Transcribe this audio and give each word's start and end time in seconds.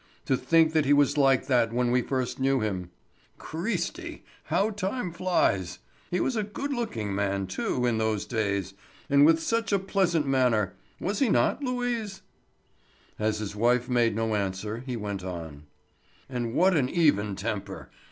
To 0.25 0.35
think 0.35 0.73
that 0.73 0.85
he 0.85 0.93
was 0.93 1.15
like 1.15 1.45
that 1.45 1.71
when 1.71 1.91
we 1.91 2.01
first 2.01 2.39
knew 2.39 2.59
him! 2.59 2.89
Cristi! 3.37 4.23
How 4.45 4.71
time 4.71 5.11
flies! 5.11 5.77
He 6.09 6.19
was 6.19 6.35
a 6.35 6.41
good 6.41 6.73
looking 6.73 7.13
man, 7.13 7.45
too, 7.45 7.85
in 7.85 7.99
those 7.99 8.25
days, 8.25 8.73
and 9.11 9.27
with 9.27 9.39
such 9.43 9.71
a 9.71 9.77
pleasant 9.77 10.25
manner—was 10.25 11.21
not 11.21 11.59
he, 11.59 11.65
Louise?" 11.67 12.23
As 13.19 13.37
his 13.37 13.55
wife 13.55 13.87
made 13.87 14.15
no 14.15 14.33
answer 14.33 14.79
he 14.87 14.97
went 14.97 15.23
on: 15.23 15.67
"And 16.27 16.55
what 16.55 16.75
an 16.75 16.89
even 16.89 17.35
temper! 17.35 17.91